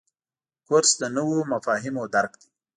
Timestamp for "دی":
2.41-2.49